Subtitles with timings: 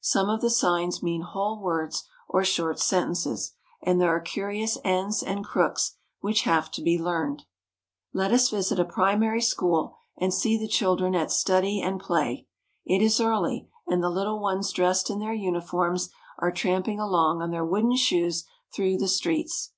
[0.00, 5.22] Some of the signs mean whole words or short sentences, and there are curious ends
[5.22, 7.44] and crooks which have to be learned.
[8.12, 12.48] Let us visit a primary school and see the children at study and play.
[12.84, 16.08] It is early, and the little ones dressed in their uniforms
[16.40, 18.44] are tramping along on their wooden shoes
[18.74, 19.70] through the streets.